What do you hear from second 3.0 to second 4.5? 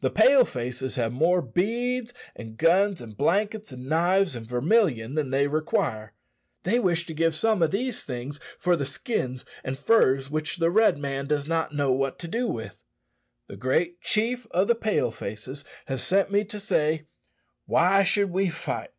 and blankets, and knives, and